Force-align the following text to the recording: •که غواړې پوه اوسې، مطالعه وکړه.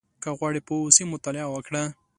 •که 0.23 0.29
غواړې 0.37 0.61
پوه 0.67 0.81
اوسې، 0.83 1.03
مطالعه 1.13 1.47
وکړه. 1.51 1.83